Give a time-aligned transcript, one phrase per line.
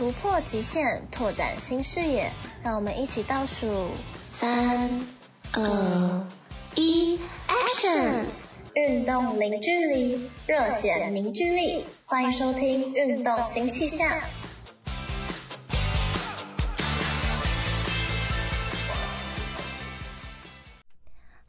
[0.00, 3.90] 突破极限，拓展新视野，让我们一起倒数
[4.30, 5.04] 三、
[5.52, 6.26] 二、
[6.74, 8.24] 一，Action！
[8.72, 14.08] 运动零距离，热血凝聚力，欢迎收听《运动新气象》。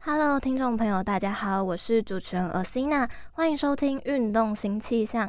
[0.04, 5.28] Hello，听众朋友，大家好，我是主持人 Athena，欢迎收听《运动新气象》。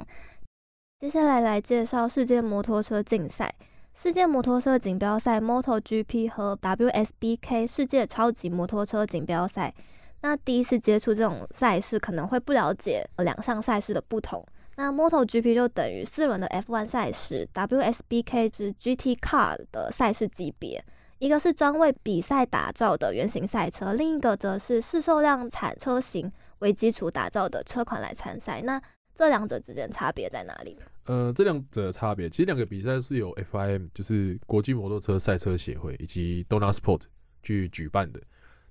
[1.04, 3.54] 接下来来介绍世界摩托车竞赛。
[3.94, 9.74] 世界摩托车锦标赛 （MotoGP） 和 WSBK 世界超级摩托车锦标赛。
[10.22, 14.42] 那第一次接触这种赛事，可能会不了解两项赛事的不同。
[14.78, 20.82] 那 MotoGP 就等于四轮的 F1 赛事，WSBK 是 GT Car 的赛事级别，
[21.20, 28.62] 一个是专为比赛打造的原型赛车，另一个则是市售量产车型为基础打造的车款来参赛。
[28.62, 28.82] 那
[29.16, 30.76] 这两者之间差别在哪里？
[31.06, 37.02] 呃，这两者的差别，其实两个比赛是由 FIM，就是国际摩托车赛车协会以及 Dona Sport
[37.44, 38.22] 去举办的。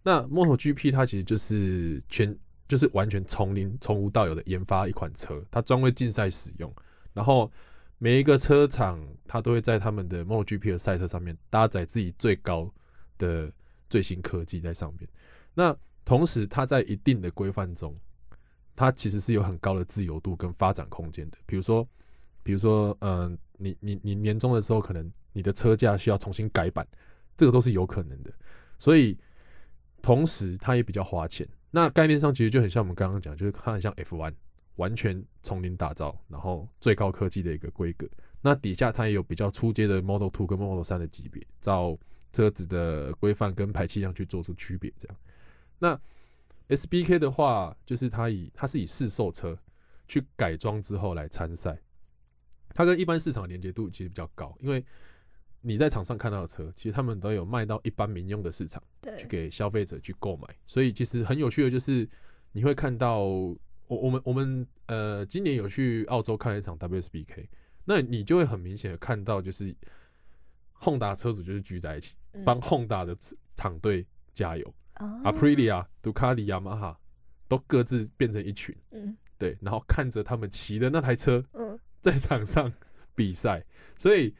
[0.02, 6.74] 那 MotoGP 它其实就是全，就是完全从零从无到有的研发一款车，它专为竞赛使用。
[7.12, 7.50] 然后
[7.98, 8.98] 每一个车厂，
[9.28, 12.72] 它都会在他们的 MotoGP 的赛车上面搭载自己最高
[13.18, 13.52] 的
[13.88, 15.08] 最新科技在上面。
[15.54, 17.94] 那同时，它在一定的规范中。
[18.74, 21.38] 它其实是有很高的自由度跟发展空间的。
[21.46, 21.86] 比如说，
[22.42, 26.86] 比如说，嗯、你你你年终的时候，可能你的车架需要重新改版，
[27.36, 28.32] 这个都是有可能的。
[28.78, 29.16] 所以，
[30.00, 31.46] 同时它也比较花钱。
[31.70, 34.34] 那概念上其实就很像我们刚刚讲，就是它很像 F1，
[34.76, 38.08] 完全从零打造，然后最高科技的一个规格。
[38.40, 41.96] 那底下它也有比较初阶的 Model Two 跟 Model 三的级别，照
[42.32, 44.92] 车子的规范跟排气量去做出区别。
[44.98, 45.16] 这样，
[45.78, 46.00] 那。
[46.68, 49.58] SBK 的话，就是它以它是以试售车
[50.08, 51.78] 去改装之后来参赛，
[52.74, 54.84] 它跟一般市场连接度其实比较高，因为
[55.60, 58.82] 你在场上看到的车，其实他们都有卖到一般民用的市场，
[59.16, 62.08] 去给消费者去购买，所以其实很有趣的就是
[62.52, 63.56] 你会看到我
[63.88, 67.46] 我们我们呃今年有去澳洲看了一场 WSBK，
[67.84, 69.74] 那你就会很明显的看到就是
[70.80, 73.16] Honda 车主就是聚在一起帮 Honda 的
[73.54, 74.74] 厂队加油。
[75.24, 76.98] Aprilia、杜卡迪、雅马哈
[77.48, 82.72] 都各自变成一群，嗯，对，然后看着他们骑的那台车，嗯，在场上
[83.14, 83.64] 比赛，
[83.96, 84.34] 所以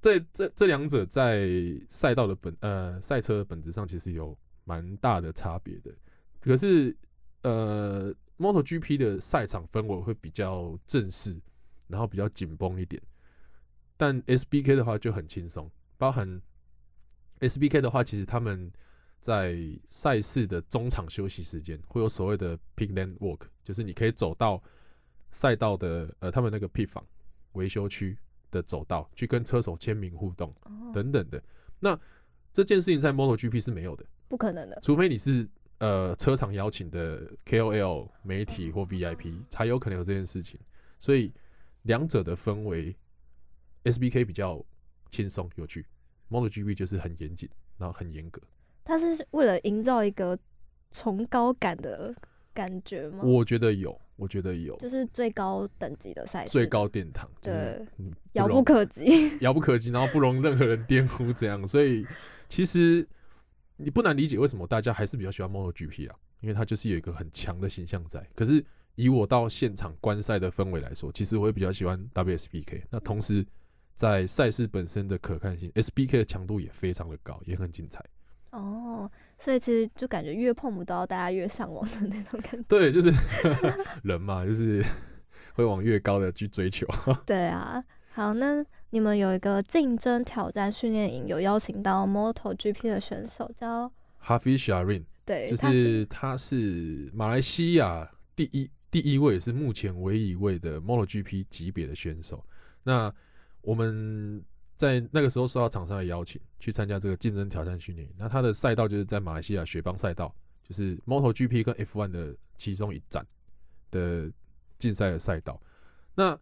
[0.00, 1.48] 这这这两者在
[1.88, 5.94] 赛道的本呃赛车的本质上其实有蛮大的差别的。
[6.40, 6.96] 可是
[7.42, 11.40] 呃，MotoGP 的赛场氛围会比较正式，
[11.88, 13.02] 然后比较紧绷一点，
[13.96, 16.40] 但 SBK 的话就很轻松，包含
[17.40, 18.72] SBK 的话，其实他们。
[19.24, 19.56] 在
[19.88, 24.62] 赛事的中场休息时间，会有所谓的 pit lane walk，就是你可以走到
[25.30, 27.02] 赛道的呃他们那个 pit 房
[27.52, 28.18] 维修区
[28.50, 30.54] 的走道，去跟车手签名互动
[30.92, 31.42] 等等的。
[31.80, 31.98] 那
[32.52, 35.48] 这件事情在 MotoGP 是没有的，不可能的，除非你是
[35.78, 40.60] 呃车厂邀请的 KOL 媒体或 VIP 才有可能有这件事情。
[40.98, 41.32] 所以
[41.84, 42.94] 两者的氛围
[43.84, 44.62] ，SBK 比较
[45.08, 45.86] 轻松有趣
[46.28, 47.48] ，MotoGP 就是很严谨，
[47.78, 48.42] 然后很严格。
[48.84, 50.38] 他是为了营造一个
[50.90, 52.14] 崇高感的
[52.52, 53.20] 感觉吗？
[53.24, 57.84] 我觉得有，我觉得有，就是最高等级的赛事，最高殿堂，对，
[58.34, 61.66] 遥不可及，遥不可及，然后不容任何人玷污，这样。
[61.66, 62.06] 所以
[62.48, 63.06] 其实
[63.76, 68.24] 你不难理解为什么大家还是比较喜欢 MotoGP 啊，因为它就是有一个很强的形象在。
[68.36, 68.64] 可是
[68.94, 72.82] 以我到现场观赛的氛围来说，其实我会比较喜欢 WSBK。
[72.90, 73.44] 那同时
[73.94, 78.04] 在赛事本身的可看性，SBK 的强度也非常的高，也很精彩。
[78.54, 82.62] 哦，所以其实就感觉越碰不到，大家越向往的那种感觉。
[82.68, 83.12] 对，就是
[84.04, 84.84] 人嘛，就是
[85.54, 86.86] 会往越高的去追求。
[87.26, 93.90] 对啊，好，那你们有一个竞争挑战训练营，有邀请到 MotoGP 的选手叫
[94.22, 102.44] Hafiz Sharine，对，就是他是马来西亚第一第一位，是目前唯一一位的 MotoGP 级别的选手。
[102.84, 103.12] 那
[103.62, 104.44] 我们。
[104.76, 113.24] 在那个时候受到厂商的邀请去参加这个竞争挑战训练，那他的赛道就是在马来西亚雪邦赛道，就是 MotoGP 跟 F1 的其中一站
[113.90, 114.30] 的
[114.78, 115.60] 竞赛的赛道。
[116.14, 116.38] 那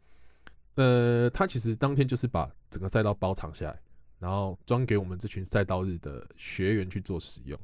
[0.74, 3.78] 呃，他其实当天就是把整个赛道包场下来，
[4.18, 7.58] 然后专给我们这群赛道日的学员去做使用。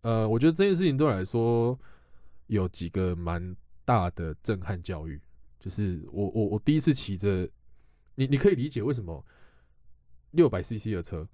[0.00, 1.78] 呃，我觉得这件事情对我来说
[2.46, 3.54] 有几个蛮
[3.84, 5.20] 大的震撼教育，
[5.60, 7.46] 就是我我我第一次骑着，
[8.14, 9.22] 你你可以理解为什么
[10.32, 11.28] 六百 CC 的车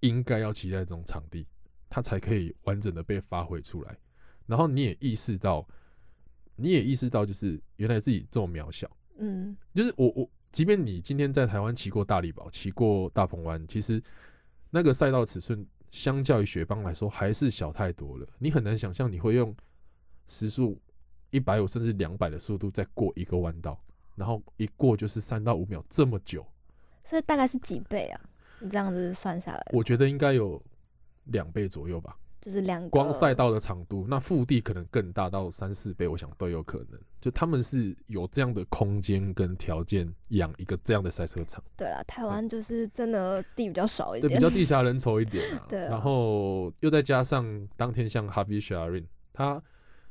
[0.00, 1.46] 应该要骑在这种场地，
[1.88, 3.96] 它才可以完整的被发挥出来。
[4.46, 5.66] 然后你也意识到，
[6.56, 8.90] 你也意识到，就是原来自己这么渺小。
[9.16, 14.02] 嗯，就是我我，即便你今天在台湾骑过大力宝，骑过大鹏湾，其实
[14.70, 15.66] 那个赛道尺寸。
[15.90, 18.26] 相较于雪邦来说，还是小太多了。
[18.40, 19.54] 你很难想象你会用
[20.26, 20.76] 时速
[21.30, 23.80] 一百五甚至两百的速度再过一个弯道，
[24.16, 26.44] 然后一过就是三到五秒这么久。
[27.04, 28.20] 所以大概是几倍啊？
[28.60, 30.62] 你这样子算下来，我觉得应该有
[31.24, 32.16] 两倍左右吧。
[32.40, 37.00] 就是两光赛道的长度，那腹地可能更大到三四倍，我想都有可能。
[37.18, 41.64] 就他们是有这样的空间跟条件养一个这样的赛车场。
[41.74, 45.64] 对啦，台湾就是真的地比较少一点，对，比较地狭人稠一点啊。
[45.70, 49.62] 对，然后又再加上当天像 Javier Sharin，他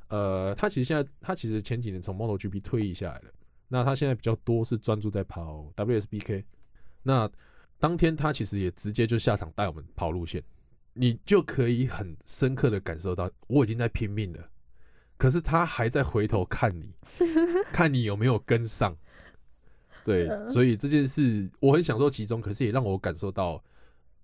[0.07, 3.31] 呃，他其实现在他其实前几年从 MotoGP 退役下来了，
[3.67, 6.43] 那他现在比较多是专注在跑 WSBK。
[7.03, 7.29] 那
[7.79, 10.43] 当天他其实也直接就下场带我们跑路线。
[10.95, 14.47] 你就可以很深刻的感受到，我已经在拼命了，
[15.17, 16.93] 可是他还在回头看你，
[17.73, 18.95] 看你有没有跟上。
[20.05, 23.59] 对，所以这件事我很享受其中，可是也让我感受到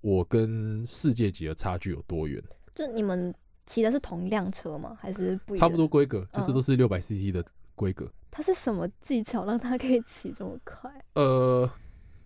[0.02, 2.40] 我跟世界级的差距有多远。
[2.76, 3.34] 就你们
[3.66, 4.96] 骑的是同一辆车吗？
[5.02, 5.60] 还是不一样？
[5.60, 7.44] 差不多规格，就是都是六百 CC 的
[7.74, 8.08] 规格。
[8.30, 10.92] 他是什么技巧让他可以骑这么快？
[11.16, 11.68] 呃，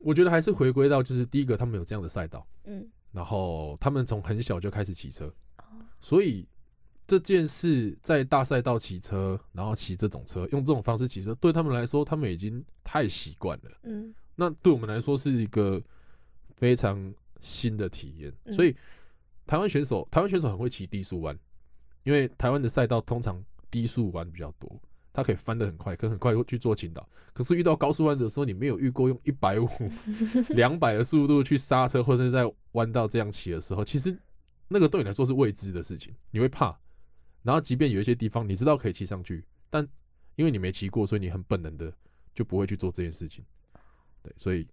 [0.03, 2.45] 我觉得还是回归到就是第一个，他们有这样的赛道。
[2.65, 2.87] 嗯。
[3.11, 5.31] 然后他们从很小就开始骑车，
[6.01, 6.47] 所以
[7.05, 13.71] 这件事在大赛道骑车，然后骑这种车，用这种方式骑车，对他们来说，他们已经太习惯了。
[13.83, 15.79] 嗯，那对我们来说是一个
[16.55, 18.33] 非常新的体验。
[18.51, 18.75] 所以
[19.45, 21.37] 台湾选手，台湾选手很会骑低速弯，
[22.01, 23.39] 因为台湾的赛道通常
[23.69, 24.81] 低速弯比较多。
[25.13, 27.07] 它可以翻得很快，可以很快去做倾倒。
[27.33, 29.67] 可是遇到高速弯的时候，你没有遇过用一百五、
[30.49, 34.17] 两百的速度去刹车，或者是在弯道这样骑的时候，其实
[34.67, 36.75] 那个对你来说是未知的事情，你会怕。
[37.43, 39.87] 然后，即便有一些地方你知道可以骑上去，但
[40.35, 41.93] 因为你没骑过，所以你很本能的
[42.33, 43.45] 就不会去做这件事情。
[44.23, 44.67] 对，所以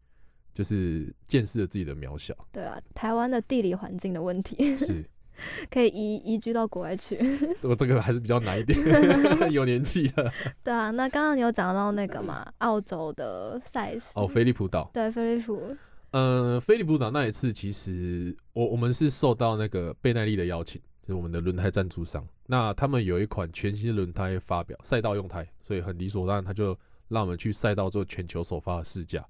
[0.55, 2.35] 就是见识了自己的渺小。
[2.51, 5.05] 对啊，台湾的地理环境的问题 是。
[5.71, 7.19] 可以移移居到国外去，
[7.63, 8.79] 我这个还是比较难一点，
[9.51, 10.33] 有年纪了。
[10.63, 14.91] 对啊，那刚刚你有讲到那个嘛，澳洲的赛事哦，菲利普岛。
[14.93, 15.77] 对，菲利普。
[16.13, 22.27] 呃，菲利普岛那一次，其实我我们是受到那个贝耐利的邀请，就是我们的轮胎赞助商。
[22.47, 26.77] 那他们有一款全新的轮胎发表，赛道用胎，所以很理所当然，他就
[27.09, 29.25] 让我们去赛道做全球首发的试驾。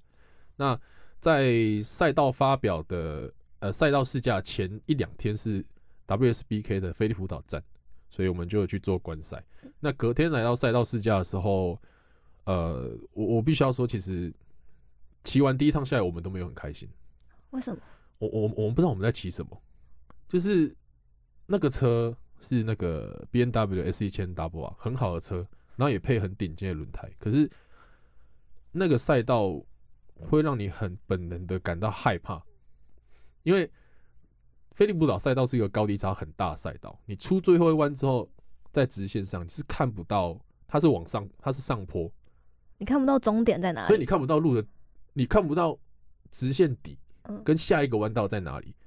[0.55, 0.75] 那
[1.19, 1.53] 在
[1.83, 5.63] 赛道发表的呃赛道试驾前一两天是。
[6.07, 7.63] WSBK 的飞利浦岛站，
[8.09, 9.43] 所以我们就去做观赛。
[9.79, 11.79] 那隔天来到赛道试驾的时候，
[12.43, 14.33] 呃，我我必须要说，其实
[15.23, 16.89] 骑完第一趟下来，我们都没有很开心。
[17.51, 17.81] 为什么？
[18.17, 19.61] 我我我们不知道我们在骑什么，
[20.27, 20.75] 就是
[21.45, 25.37] 那个车是那个 B N W S 一千 W 啊，很好的车，
[25.75, 27.09] 然后也配很顶尖的轮胎。
[27.17, 27.49] 可是
[28.71, 29.63] 那个赛道
[30.19, 32.43] 会让你很本能的感到害怕，
[33.43, 33.71] 因为。
[34.81, 38.27] 菲利普岛赛道是一个高低差很大的赛道，你出最后一弯之后，
[38.71, 40.35] 在直线上你是看不到，
[40.67, 42.11] 它是往上，它是上坡，
[42.79, 44.67] 你看不到终点在哪里，所以你看不到路的，
[45.13, 45.77] 你看不到
[46.31, 46.97] 直线底，
[47.45, 48.81] 跟下一个弯道在哪里，嗯、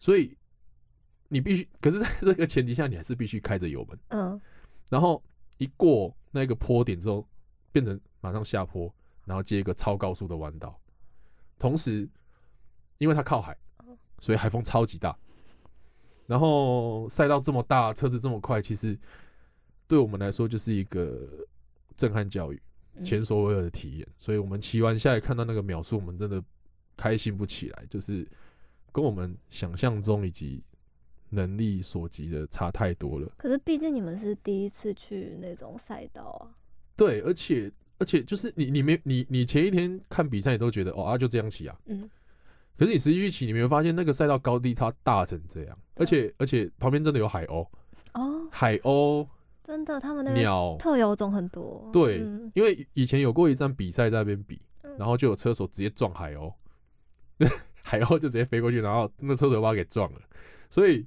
[0.00, 0.36] 所以
[1.28, 4.40] 你必须，可是在这个前提下，你还是必须开着油门，嗯，
[4.90, 5.22] 然后
[5.58, 7.24] 一过那个坡点之后，
[7.70, 8.92] 变成马上下坡，
[9.24, 10.76] 然后接一个超高速的弯道，
[11.60, 12.10] 同时
[12.98, 13.56] 因为它靠海。
[14.22, 15.18] 所以海风超级大，
[16.28, 18.96] 然后赛道这么大，车子这么快，其实
[19.88, 21.28] 对我们来说就是一个
[21.96, 22.62] 震撼教育，
[23.04, 24.06] 前所未有的体验。
[24.20, 26.40] 所以我们骑完下来看到那个秒数，我们真的
[26.96, 28.24] 开心不起来，就是
[28.92, 30.62] 跟我们想象中以及
[31.28, 33.28] 能力所及的差太多了。
[33.36, 36.54] 可是毕竟你们是第一次去那种赛道啊。
[36.96, 42.08] 对，而且而且就是你你没你你前一天看比赛，你都觉得哦啊就这样骑啊，嗯。
[42.76, 47.66] 可是你实际去骑，你没有发现那个赛道高低它大成这样，而且而且旁边真的有海鸥
[48.14, 49.26] 哦，海鸥
[49.64, 51.88] 真的，他们那鸟特有种很多。
[51.92, 52.18] 对，
[52.54, 54.60] 因为以前有过一站比赛在那边比，
[54.98, 56.52] 然后就有车手直接撞海鸥，
[57.82, 60.20] 海鸥就直接飞过去，然后那车手把它给撞了。
[60.68, 61.06] 所以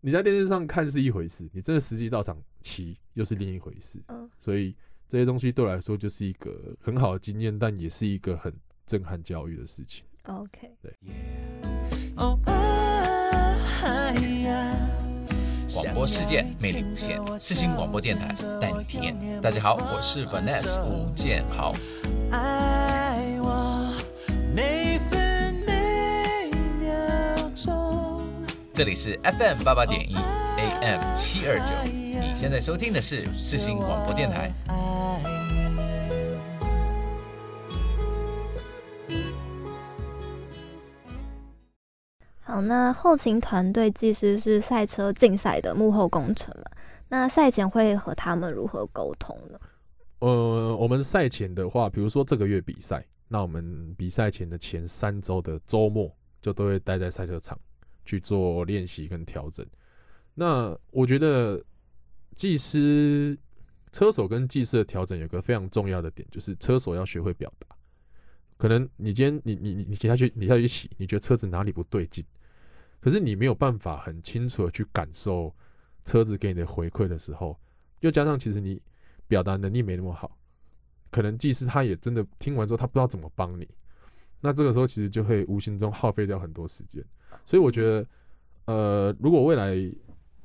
[0.00, 4.02] 你在电视上看是一回事，你真的实际到场骑又是另一回事。
[4.08, 4.74] 嗯所以
[5.06, 8.52] 这些东西对我来说就是一个很好的经验，但也是一个很
[8.86, 10.04] 震撼教育的事情。
[10.24, 10.94] OK，对。
[15.72, 19.16] 广播世界魅力无限，世新广播电台带你体验。
[19.40, 21.72] 大家好，我是 Vanessa 吴建豪。
[28.74, 34.50] 这里是 FM 八八点一 AM 七二九，你现在收听的是世新广播电台。
[42.50, 46.64] 好，那后勤团队技师是赛车竞赛的幕后工程嘛？
[47.08, 49.60] 那赛前会和他们如何沟通呢？
[50.18, 57.56] 呃，我们赛前的话，比如说这个月比赛，那我们比赛前的前三周的周末，就都会待在赛车场
[58.04, 59.64] 去做练习跟调整。
[60.34, 61.62] 那我觉得
[62.34, 63.38] 技师、
[63.92, 67.68] 车手跟技师的调整有个非常重要的点，就是车手要学会表达。
[68.56, 72.24] 可能你今天你你你你下去你下去骑，你觉得车子哪里不对劲？
[73.00, 75.54] 可是你没有办法很清楚的去感受
[76.04, 77.58] 车子给你的回馈的时候，
[78.00, 78.80] 又加上其实你
[79.26, 80.36] 表达能力没那么好，
[81.10, 83.66] 可能技师他也真的听完之后他不知道怎么帮你，
[84.40, 87.02] 那这个时候其实就会无形中耗费掉很多时间。
[87.46, 88.06] 所以我觉得，
[88.66, 89.74] 呃，如果未来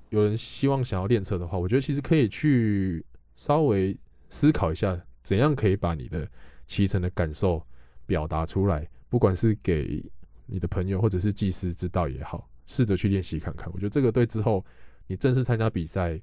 [0.09, 3.97] 有人希望想要练车的话，我觉得其实可以去稍微
[4.29, 6.25] 思考一下，怎样可以把你的
[6.67, 7.61] 骑乘的感受
[8.05, 10.01] 表达出来，不管是给。
[10.45, 13.71] 你的朋友或者是技师知道也好，试着去练习看看。
[13.73, 14.63] 我觉得这个对之后
[15.07, 16.19] 你正式参加比赛、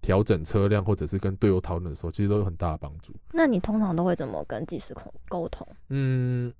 [0.00, 3.12] 调整车辆或者是跟队友讨论的时候，其实都有很大的帮助。
[3.32, 4.94] 那你通常都会怎么跟技师
[5.28, 5.66] 沟通？
[5.88, 6.52] 嗯，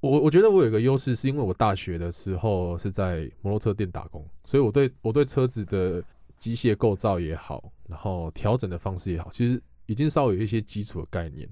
[0.00, 6.02] 我我觉得我有一个优势，是因为我大学的时候是在摩托车店打工，所以我对我对车子的
[6.38, 11.48] 机械构造也好，然后调整的方式也好，其实已经稍微有一些基础的概念。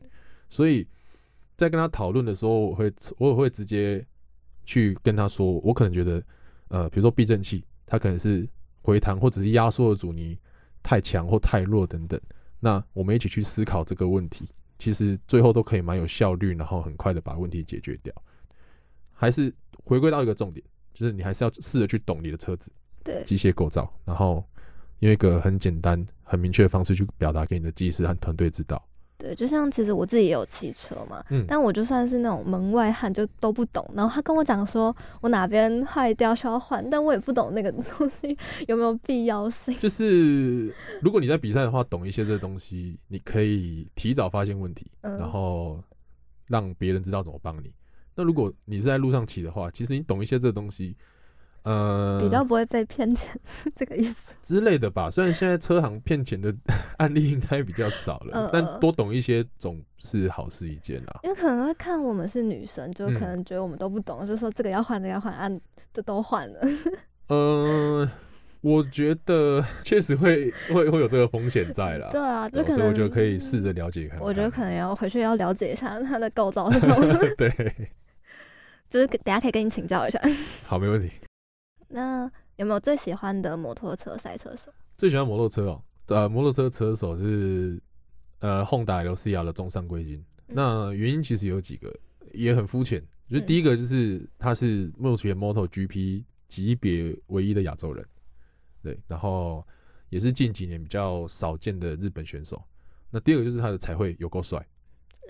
[0.48, 0.86] 所以
[1.56, 4.06] 在跟他讨论的时候，我会我也会直接。
[4.64, 6.22] 去跟他说，我可能觉得，
[6.68, 8.48] 呃，比如说避震器，它可能是
[8.82, 10.38] 回弹或者是压缩的阻尼
[10.82, 12.20] 太强或太弱等等。
[12.58, 14.48] 那我们一起去思考这个问题，
[14.78, 18.14] 其实最后都可以蛮有效率，然后很快的把问题解决掉。
[19.12, 19.52] 还是
[19.84, 20.64] 回归到一个重点，
[20.94, 22.70] 就是你还是要试着去懂你的车子，
[23.02, 24.44] 对，机械构造，然后
[25.00, 28.82] 用一个很简单、很明确的方式去表达给你的技师和团队知道。
[29.20, 33.88] 对，就像其实我自己也有汽车嘛，嗯，但我就算是那种门外汉，就都不懂。
[33.94, 38.36] 然后他跟我讲说，我哪边坏掉需要换，但我也不懂那个东西
[38.66, 39.76] 有没有必要性。
[39.78, 45.78] 就是 如果你在比赛的话，懂一些这个东西，你可以提早发现问题，嗯，然后
[46.46, 47.70] 让别人知道怎么帮你。
[48.14, 50.96] 那如果你是在路上骑的话，其实你懂一些这个东西。
[51.62, 55.10] 呃，比较不会被骗钱是 这个意思之类的吧。
[55.10, 56.54] 虽然现在车行骗钱的
[56.96, 61.20] 案例应该比较少了，呃、但多懂一些总是好事一件啦。
[61.22, 65.60] 因为可能会看我们是女生，就可能觉得我们都不懂，嗯、就说这个要换，这个要换，按
[65.92, 66.60] 这都换了。
[67.28, 67.28] 嗯、
[68.00, 68.10] 呃，
[68.62, 72.08] 我觉得确实会会会有这个风险在啦。
[72.10, 74.26] 对啊，就可能我觉得可以试着了解看看。
[74.26, 77.18] 我觉得可能要回去要了解一下它的构造是什么。
[77.36, 77.50] 对，
[78.88, 80.18] 就是等下可以跟你请教一下。
[80.64, 81.10] 好，没问题。
[81.92, 84.72] 那有没有最喜欢的摩托车赛车手？
[84.96, 87.80] 最喜欢摩托车哦，呃，摩托车车手是
[88.38, 90.24] 呃，Honda LCR 的中上贵金。
[90.46, 91.92] 嗯、那原因其实有几个，
[92.32, 93.02] 也很肤浅。
[93.28, 98.04] 就第一个就是他是目前 MotoGP 级别唯一的亚洲人，
[98.82, 99.66] 对，然后
[100.08, 102.62] 也是近几年比较少见的日本选手。
[103.10, 104.64] 那第二个就是他的彩绘有够帅，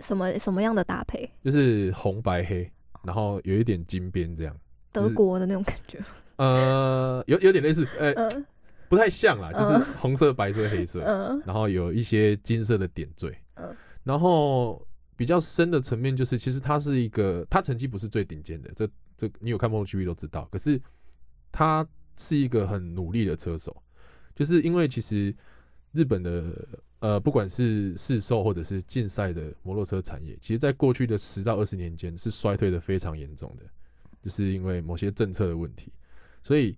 [0.01, 1.31] 什么什么样的搭配？
[1.45, 2.71] 就是红白黑，
[3.03, 4.57] 然后有一点金边这样，
[4.93, 5.99] 德国的那种感觉。
[6.41, 8.45] 呃，有有点类似，呃，呃
[8.89, 14.83] 不太像啦，就是红色、白色、黑色，呃、然后有一些金色的点缀，呃、然后
[15.17, 20.81] 比较深的层面就是，其实他是一个，他成绩不是最顶尖的，这这你有看 MotoGP 都知道，可是
[21.53, 23.77] 他是一个很努力的车手，
[24.35, 25.37] 就是因为其实
[25.93, 26.67] 日本的
[27.01, 33.65] 呃，不管是市售或者是竞赛的摩托车产业，其实在过去的十到二十年间是衰退的非常严重的，
[34.23, 35.93] 就是因为某些政策的问题。
[36.43, 36.77] 所以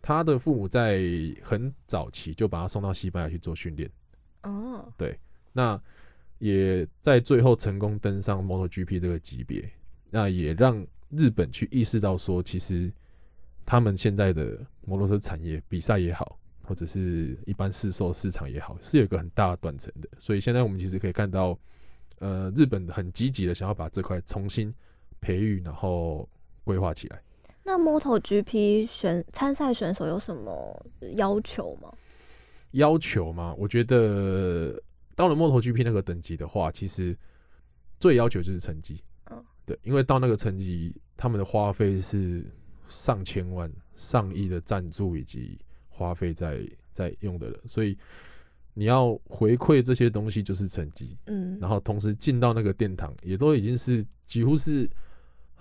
[0.00, 1.02] 他的父母在
[1.42, 3.90] 很早期就把他送到西班牙去做训练。
[4.42, 5.18] 哦，对，
[5.52, 5.80] 那
[6.38, 9.70] 也在最后成功登上 MotoGP 这个级别，
[10.10, 12.92] 那也让日本去意识到说，其实
[13.64, 20.08] 他们现在的摩托车产业比赛也好，或者是一般市售市场也好，是有一个很大的断层的。
[20.18, 21.56] 所以现在我们其实可以看到，
[22.18, 24.74] 呃，日本很积极的想要把这块重新
[25.20, 26.28] 培育，然后
[26.64, 27.22] 规划起来。
[27.64, 31.92] 那 MotoGP 选参赛选手有什么要求吗？
[32.72, 33.54] 要求吗？
[33.58, 34.82] 我觉得
[35.14, 37.16] 到了 MotoGP 那个等级的话，其实
[38.00, 39.00] 最要求就是成绩。
[39.30, 42.44] 嗯，对，因为到那个成绩，他们的花费是
[42.88, 47.96] 上千万、上亿的赞助以及花费在在用的人，所以
[48.74, 54.88] 你要回馈这些东西就是成绩，嗯，然后同时进到那个殿堂，也都已经是几乎是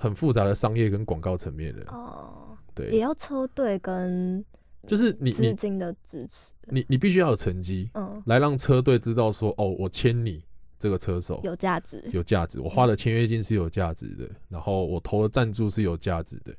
[0.01, 1.83] 很复杂的商业跟广告层面的。
[1.91, 4.43] 哦，对，也要车队跟
[4.87, 10.43] 就是你资金的支持，你你必须要有成绩，嗯，来让车队知道说，哦，我签你。
[10.81, 12.59] 这个车手有价值，有价值。
[12.59, 16.51] 我花的签约金是有价值的，然后我投的赞助是有价值的，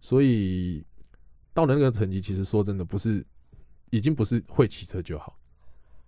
[0.00, 0.84] 所以
[1.52, 3.26] 到了那个成绩，其实说真的，不是
[3.90, 5.36] 已经不是会骑车就好。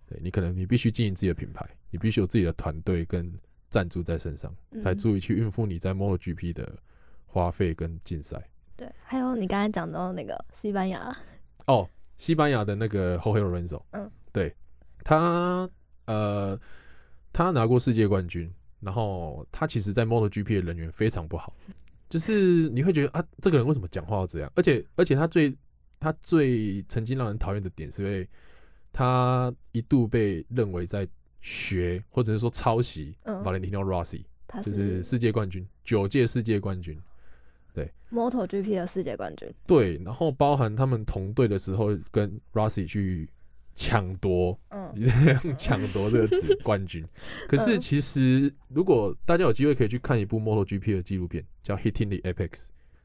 [0.07, 3.29] 对，你可能你必须经营自己的品牌，你必须有自己的团队跟
[3.69, 6.77] 赞助在身上，才足以去应付你在 MotoGP 的
[7.25, 8.49] 花费跟竞赛。
[8.75, 11.15] 对，还有你刚才讲到那个西班牙，
[11.67, 14.55] 哦，西班牙的那个 Jorge Lorenzo，嗯，对，
[15.03, 15.69] 他
[16.05, 16.59] 呃。
[17.31, 21.55] 他拿过世界冠军，然后他其实，在 MotoGP 的人缘非常不好，
[22.09, 24.51] 就是你会觉得啊，这个人为什么讲话要这样？
[24.55, 25.55] 而且，而且他最
[25.99, 28.27] 他最曾经让人讨厌的点，是因为
[28.91, 31.07] 他一度被认为在
[31.41, 34.23] 学或者是说抄袭 Valentino Rossi，
[34.63, 36.97] 就是世界冠军，九届世界冠军，
[37.73, 43.29] 对，MotoGP 的世界冠军，对，然后包含他们同队的时候跟 Rossi 去。
[43.75, 47.01] 抢夺，嗯，用 抢夺这个词冠军。
[47.47, 52.49] 可是其实，如果大家有机会可以去看一部 MotoGP 的纪录片，叫《Hitting the Apex》，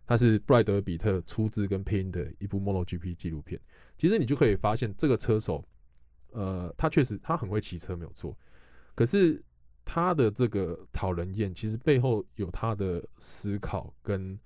[0.05, 3.61] 它是布莱德比特出资跟配音的一部 MotoGP 纪录片。
[3.97, 5.65] 其实你就可以发现，这个车手，
[6.35, 8.37] 呃，他确实他很会骑车，没有错。
[8.95, 9.43] 可是
[9.85, 14.39] 他的这个讨人厌，其实背后有他的思考，跟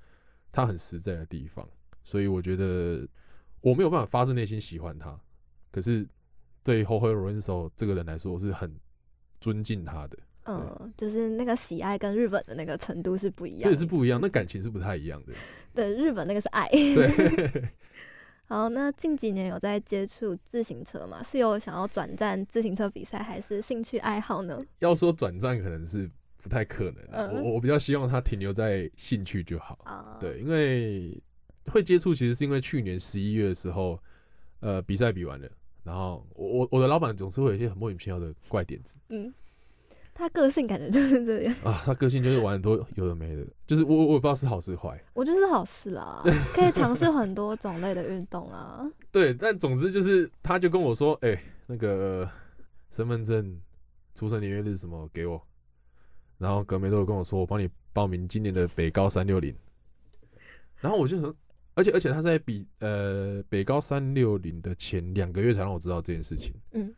[0.52, 1.68] 他很实在的地方。
[2.04, 3.06] 所以我觉得
[3.60, 5.18] 我没有办法发自内心喜欢他，
[5.70, 6.08] 可是。
[6.64, 8.70] 对 Jorge Lorenzo 这个人来说，我是很
[9.40, 10.18] 尊敬他的。
[10.44, 15.32] 嗯，就是那个喜爱跟日本的那个程度是不一样，对，是不一样，那感情是不太一样的。
[15.72, 16.68] 对，日本那个是爱。
[16.68, 17.70] 对。
[18.48, 21.22] 好，那近几年有在接触自行车吗？
[21.22, 24.64] 是有想要转战自行车比赛，还是兴趣爱好呢？
[24.78, 26.96] 要说转战，可能是不太可能。
[27.10, 29.78] 嗯、我我比较希望它停留在兴趣就好。
[29.84, 31.22] 嗯、对，因为
[31.66, 34.00] 会接触，其实是因为去年十一月的时候，
[34.60, 35.46] 呃，比赛比完了。
[35.84, 39.30] 然后我我我的老板总是会有一些很莫名其妙的怪点子，嗯，
[40.18, 48.84] 他个性感觉就是这样啊，他个性就是玩很多有的没的，就是我我也不知道是好是坏，我觉得是好事啦，可以尝试很多种类的运动啊。
[49.12, 52.28] 对，但总之就是他就跟我说，哎、欸，那个
[52.90, 53.58] 身份证、
[54.14, 55.40] 出生年月日什么给我，
[56.36, 59.54] 然后隔没多久跟我说，我帮你报名今年的北高三六零，
[60.76, 61.34] 然后我就说。
[61.74, 66.52] 而且而且他在比呃北高三六零的前两个月才让我知道这件事情。
[66.72, 66.92] 嗯，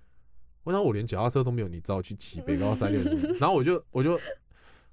[0.65, 4.19] 我想我连脚踏车都没有，你知道去骑北高三六 零，然后我就我就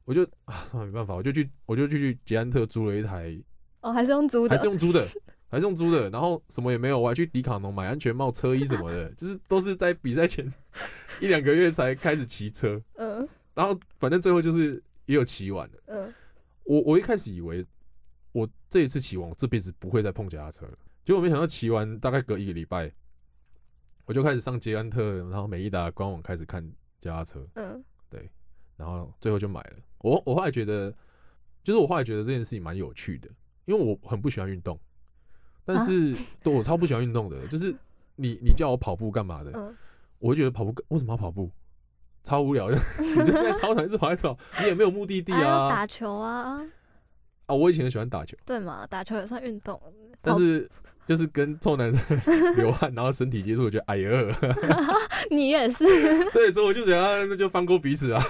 [0.05, 3.37] 我就啊，没办法，我就去我就去捷安特租了一台。
[3.81, 4.55] 哦，还是用租的？
[4.55, 5.07] 还是用租的？
[5.49, 6.09] 还是用租的？
[6.09, 10.51] 然后什么也没有，我还去迪卡侬买安全帽、车衣什么的，就是都是在比赛前
[11.19, 12.81] 一两个月才开始骑车。
[12.97, 15.73] 嗯，然后反正最后就是也有骑完了。
[15.87, 16.13] 嗯，
[16.63, 17.65] 我我一开始以为。
[18.33, 20.73] 我这一次骑完，我这辈子不会再碰脚踏车了。
[21.03, 22.91] 结果没想到骑完大概隔一个礼拜，
[24.07, 26.67] 我就开始上捷安特，然后美利达官网开始看
[26.99, 27.45] 脚踏车。
[27.55, 28.27] 嗯，对，
[28.75, 29.73] 然后最后就买了。
[29.99, 30.89] 我我后来觉得，
[31.61, 33.29] 就是我后来觉得这件事情蛮有趣的，
[33.65, 34.79] 因为我很不喜欢运动，
[35.65, 37.75] 但是对我超不喜欢运动的， 就是
[38.15, 39.75] 你你叫我跑步干嘛的，
[40.19, 41.51] 我会觉得跑步为什么要跑步？
[42.23, 46.61] 超无聊的， 你就在操场一直跑一直跑，你也没有目的地啊，打球啊。
[47.45, 48.85] 啊，我以前很喜欢打球，对嘛？
[48.85, 49.81] 打球也算运动，
[50.21, 50.69] 但是
[51.07, 52.19] 就是跟臭男生
[52.57, 54.09] 流汗，然后身体接触，我觉得哎呀，
[55.31, 55.85] 你也是，
[56.31, 58.21] 对，所以我就想要，那就放过彼此啊。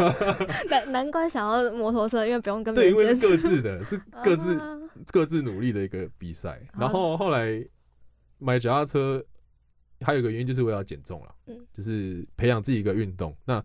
[0.70, 4.60] 难难怪想要摩托车，因为不用跟别人，对，因为是各自的，是各自
[5.08, 6.62] 各自努力的一个比赛。
[6.78, 7.66] 然后后来
[8.38, 9.24] 买脚踏车，
[10.02, 13.36] 还有一个原因就是为了减重了，嗯，就是培养自己一个运动。
[13.44, 13.64] 那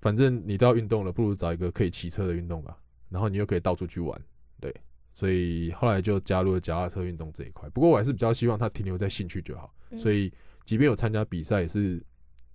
[0.00, 2.76] 反正你都要运动了，不如找一个可以骑车的运动吧。
[3.08, 4.20] 然后你又可以到处去玩。
[4.60, 4.74] 对，
[5.18, 7.68] 所以后来就加入了脚踏车运动这一块。
[7.70, 9.74] 不过我还是比较希望它停留在兴趣就好。
[9.90, 10.32] 嗯、所以
[10.64, 12.00] 即便有参加比赛，也是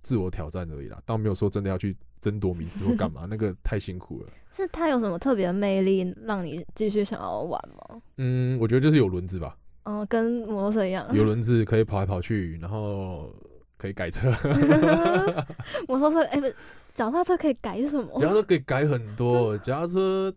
[0.01, 0.97] 自我挑战而已啦。
[1.05, 4.29] 倒没有说真的要去争夺名次或干嘛， 那个太辛苦了。
[4.55, 8.01] 是他有什么特别的魅力让你继续想要玩吗？
[8.15, 9.57] 嗯，我觉得就是有轮子吧。
[9.83, 13.29] 哦，跟摩托车一样，有轮子可以跑来跑去，然后
[13.75, 14.31] 可以改车。
[15.89, 16.47] 摩托车哎，不，
[16.93, 18.21] 脚踏车可以改什么？
[18.21, 20.33] 脚踏车可以改很多，脚踏车。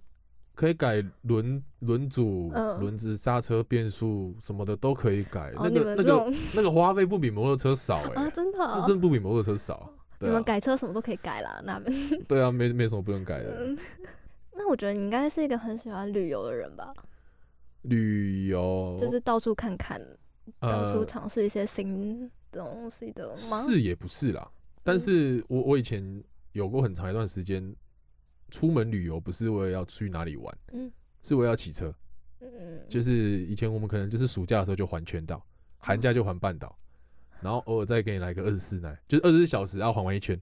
[0.57, 5.53] 可以改轮轮组、轮子、刹车、变速什么的都可以改。
[5.55, 8.33] 那个、那个、那个花费不比摩托车少哎、 欸啊！
[8.35, 9.75] 真的、哦，那真的不比摩托车少。
[9.75, 9.91] 啊、
[10.21, 11.95] 你们改车什么都可以改啦，那边。
[12.27, 13.67] 对啊，没没什么不能改的。
[13.67, 13.79] 嗯、
[14.55, 16.93] 那我觉得你应该是一个很喜欢旅游的人吧？
[17.83, 20.01] 旅游就是到处看看，
[20.59, 23.61] 到处呃尝试一些新东西的吗？
[23.63, 24.51] 是也不是啦，
[24.83, 27.63] 但是我我以前有过很长一段时间，
[28.51, 30.91] 出门旅游不是为了要去哪里玩，嗯。
[31.23, 31.93] 是为了要骑车。
[32.41, 35.45] 嗯，就是以前我们可能就是暑假的时候就环全岛，
[35.79, 36.79] 寒假就环半岛，
[37.41, 40.41] 然后偶尔再给你来个二十四奶，就是二十四小时要环完一圈，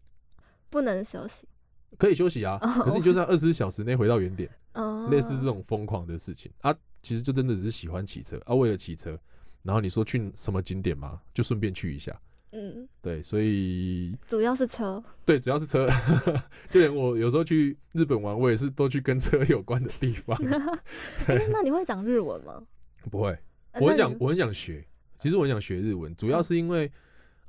[0.68, 1.48] 不能休息。
[1.96, 2.82] 可以休息啊，哦。
[2.82, 9.18] 可是你就是要二十四小时内回到原点，哦，类似这种疯狂的事情啊，其实就真的只是喜欢骑车啊，为了骑车，
[9.62, 12.12] 然后你说去什么景点嘛，就顺便去一下，
[12.54, 15.02] 嗯，对，所以主要是车。
[15.26, 15.88] 对，主要是车，
[16.70, 20.38] 就连我有时候去日本玩，我也是都去跟车有关的地方，
[21.26, 22.62] 哎，那你会讲日文吗？
[23.10, 23.36] 不会。
[23.80, 24.86] 我很想我很想学，
[25.18, 26.90] 其实我很想学日文，主要是因为，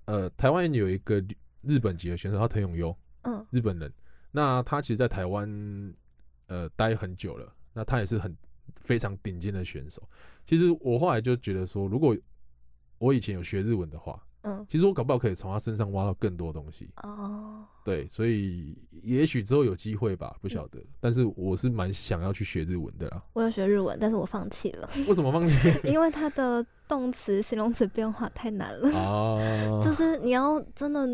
[0.06, 1.24] 呃，台湾有一个
[1.62, 3.94] 日本籍的选手，他藤永优，嗯日本人，
[4.32, 5.48] 那他其实，在台湾，
[6.48, 8.36] 呃，待很久了，那他也是很
[8.78, 10.02] 非常顶尖的选手。
[10.48, 12.18] 其实我后来就觉得说，如果
[12.98, 16.90] 我以前有学日文的话，嗯其实我搞不好可以从他身上挖到更多东西。
[17.04, 20.80] 哦，对，所以也许之后有机会吧，不晓得。
[21.00, 23.24] 但是我是蛮想要去学日文的啦。
[23.34, 25.54] 我要学日文，但是我放弃了， 为什么放弃？
[25.84, 31.08] 因为它的动词、形容词变化太难了，哦， 就是你要真的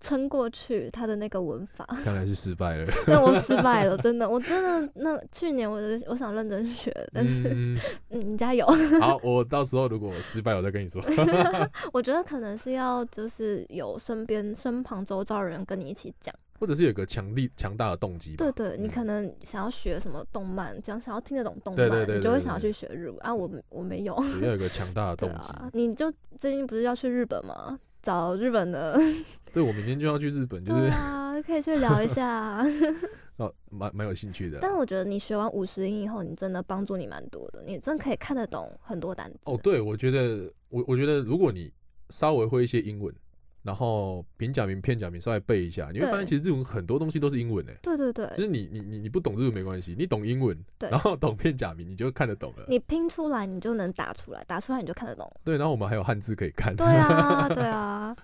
[0.00, 1.84] 撑过去他的那个文法。
[2.02, 2.90] 看来是失败了。
[3.06, 7.78] 那我失败了， 真的，我真的那去年我就我想认真学，但是嗯，
[8.10, 8.66] 嗯，你加油。
[9.00, 11.02] 好，我到时候如果我失败，我再跟你说。
[11.92, 18.36] 我觉得可能是要就是有身边身旁周遭人跟你一起讲，或者是有个强力强大的动机。
[18.36, 23.34] 对对，你嗯可能想要学什么动漫，这样想要听得懂动漫，你就会想要去学日文啊。
[23.34, 25.52] 我我没有，也要有个强大的动机。
[25.52, 27.78] 啊，你就最近不是要去日本吗？
[28.02, 28.98] 找日本的，
[29.52, 32.64] 对，我明天就要去日本，就是啊，可以去聊一下。
[33.36, 34.60] 哦，蛮蛮有兴趣的啊。
[34.60, 39.38] 但我觉得你学完五十音以后，你真的帮助你蛮多的，你真的可以看得懂很多单词。
[39.44, 41.72] 哦，对，我觉得我我觉得如果你
[42.10, 43.14] 稍微会一些英文，
[43.62, 47.76] 然后平假名、片假名稍微背一下，你会发现其实日文很多东西都是英文诶。
[47.82, 52.64] 对对对，就是你你你你不懂日文没关系，你懂英文，然后懂片假名，你就看得懂了。
[52.68, 55.30] 你拼出来你就能打出来，打出来你就看得懂。
[55.44, 56.74] 对，然后我们还有汉字可以看。
[56.74, 58.16] 对啊，对啊。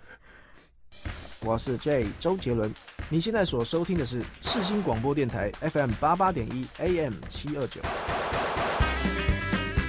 [1.41, 2.73] 我是 J 周杰伦，
[3.11, 7.81] 你现在所收听的是世新广播电台 FM 八八点一 AM 七二九。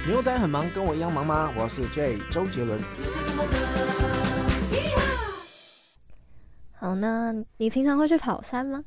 [0.06, 1.50] 牛仔很忙，跟我一样忙吗？
[1.56, 2.78] 我是 J 周杰伦。
[6.78, 8.84] 好，那你平常会去跑山吗？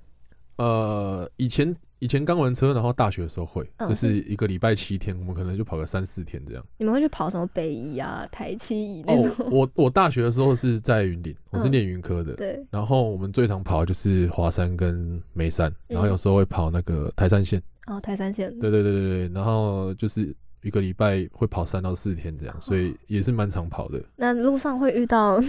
[0.57, 6.63] 呃，以前以前刚玩车，然后大学的时候会，嗯就是一个礼拜七天，我们可能就跑个三四天这样。
[6.77, 18.49] 你们会去跑什么北宜啊、台七宜那哦种？，我我大学的时候是在云林，我是嗯念云科的，对，然后我们最常跑的就是华山跟眉山，然后有时候会跑那个台山线，哦，台山线。
[18.59, 24.01] 对对对对对，然后就是一个礼拜会跑三到四天这样，所以也是蛮常跑的。
[24.15, 25.41] 那路上会遇到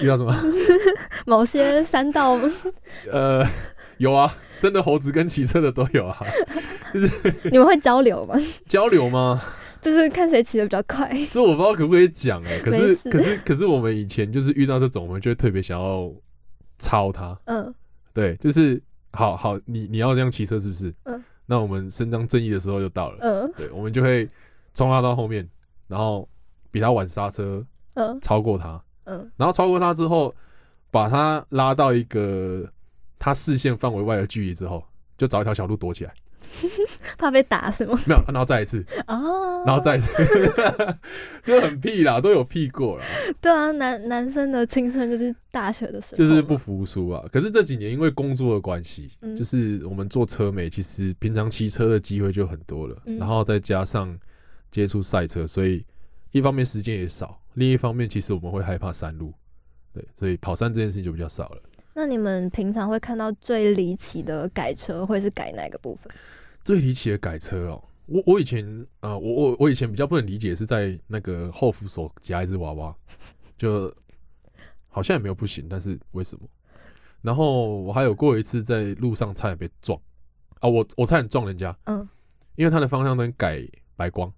[0.00, 0.34] 遇到什么？
[1.26, 2.38] 某些山道？
[3.10, 3.46] 呃，
[3.98, 6.18] 有啊，真的猴子跟骑车的都有啊，
[6.92, 7.10] 就是
[7.50, 8.34] 你们会交流吗？
[8.66, 9.40] 交流吗？
[9.80, 11.10] 就是看谁骑的比较快。
[11.32, 16.08] 这我不知道可不可以讲哎、可是可是可是我们以前就是遇到这种，我们就会特别想要
[16.78, 17.74] 超他，嗯，
[18.14, 18.80] 对，就是
[19.12, 20.94] 好好你你要这样骑车是不是？
[21.04, 24.28] 嗯，那我们伸张正义的时候就到了，嗯对，我们就会
[24.72, 25.48] 冲他到后面，
[25.88, 26.28] 然后
[26.70, 27.64] 比他晚刹车，
[27.94, 30.34] 嗯超过他，嗯，然后超过他之后，
[30.90, 32.68] 把他拉到一个
[33.18, 34.84] 他视线范围外的距离之后，
[35.16, 36.14] 就找一条小路躲起来，
[37.16, 37.98] 怕被打是吗？
[38.06, 40.08] 没有，然后再一次，哦，然后再一次，
[41.44, 43.04] 就很屁啦，都有屁过啦。
[43.40, 47.24] 对啊，男男生的青春就是大学的时候，就是不服输啊。
[47.32, 49.34] 可是这几年因为工作的关系，嗯。
[49.36, 53.18] 就是我们做车媒，其实平常骑车的机会就很多了，嗯。
[53.18, 54.16] 然后再加上
[54.70, 55.84] 接触赛车，所以
[56.32, 59.32] 一方面时间也少，另一方面其实我们会害怕山路，
[59.92, 61.62] 对，所以跑山这件事情就比较少了。
[61.94, 66.10] 那你们平常会看到最离奇的改车，会是改哪个部分？
[66.64, 72.96] 最离奇的改车哦，我我以前呃，我我我以前比较不能理解是在那个后扶手夹一只娃娃，
[73.58, 73.94] 就
[74.88, 76.48] 好像也没有不行，但是为什么？
[77.20, 80.00] 然后我还有过一次在路上差点被撞
[80.60, 82.08] 啊，我我差点撞人家，嗯，
[82.56, 83.62] 因为他的方向灯改
[83.96, 84.32] 白光，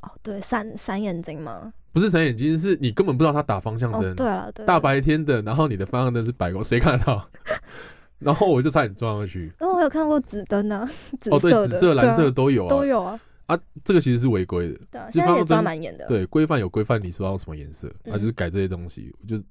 [0.00, 1.72] 哦，对，闪闪眼睛吗？
[1.96, 4.62] 不是闪眼睛，是你根本不知道他打方向哦，灯，对了，对。
[4.62, 7.26] 啦，大白天的，然后你的方向灯是白光，谁看得到？
[8.20, 9.50] 然后我就差点撞上去。
[9.62, 10.86] 因为我有看过紫灯啊，
[11.18, 14.78] 紫哦，对，色紫色、蓝色都有啊，都有啊，啊，这个其实是违规的。
[14.90, 19.42] 对现在也抓蛮严的，，对，规范有规范，你说要什么颜色，啊，嗯就是改这些东西，就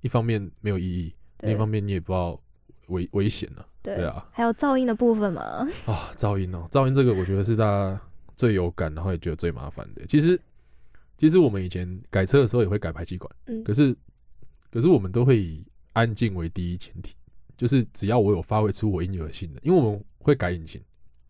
[0.00, 2.40] 一方面没有意义，另一方面你也不知道
[2.86, 3.66] 危危险了。
[3.82, 5.42] 对对啊，还有噪音的部分嘛，
[5.84, 8.00] 啊，噪音哦，噪音这个我觉得是大家
[8.34, 10.06] 最有感，然后也觉得最麻烦的。
[10.06, 10.40] 其实，
[11.22, 13.96] 其实我们以前改车的时候也会改排气管，嗯，可是，
[14.72, 17.14] 可是我们都会以安静为第一前提，
[17.56, 20.82] 就是只要我有发挥出我应有的性能，因为我们会改引擎。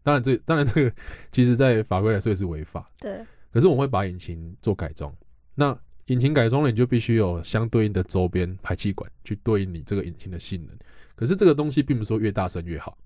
[0.03, 0.97] 当然这，这当然这个，
[1.31, 2.91] 其实在法规来说也是违法。
[2.99, 3.23] 对。
[3.53, 5.15] 可是我们会把引擎做改装，
[5.55, 10.75] 那引擎改装了，你就必须有相对应的周边排气管去对应你这个引擎的性能。
[11.15, 12.97] 可是这个东西并不是说越大声越好，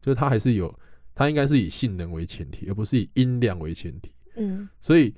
[0.00, 0.76] 就是它还是有，
[1.14, 4.10] 它应该是以性能为前提，而不是以音量为前提。
[4.34, 4.68] 嗯。
[4.80, 5.14] 所以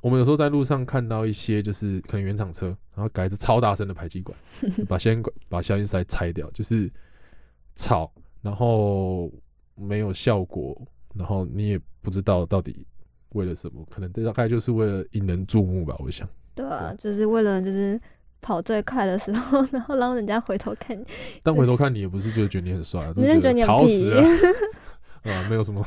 [0.00, 4.36] 我们有时候在路上看到一些，就是可能原厂车，然后改着超大声的排气管，
[4.88, 6.90] 把消音管、把消音塞拆掉，就是
[7.76, 9.30] 吵，然后。
[9.82, 10.78] 没有效果，
[11.14, 12.86] 然后你也不知道到底
[13.30, 16.28] 为了什么，可能大概就是为了引人注目吧，我想。
[16.54, 17.98] 对啊，对就是为了就是
[18.42, 21.02] 跑最快的时候，然后让人家回头看你。
[21.42, 24.22] 但回头看你也不是就觉得你很帅，你是觉得你吵死了
[25.22, 25.84] 啊，没有什么，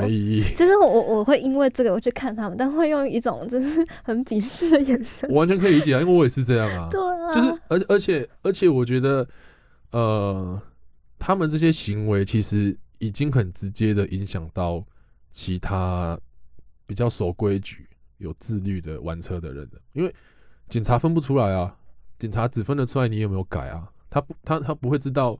[0.00, 0.42] 没意义。
[0.56, 5.28] 其实我我，我会因为这个我去看他们，但会用一种就是很鄙视的眼神。
[5.30, 6.88] 我完全可以理解啊，因为我也是这样啊。
[6.92, 9.26] 对啊，就是而而且而且我觉得，
[9.90, 10.60] 呃，
[11.18, 12.76] 他们这些行为其实。
[13.02, 14.84] 已经很直接的影响到
[15.32, 16.20] 其他
[16.84, 20.14] 比较守规矩、有自律的玩车的人了，因为
[20.68, 21.74] 警察分不出来啊，
[22.18, 25.34] 警察只分得出来你有没有改啊，他不，他他不会知道，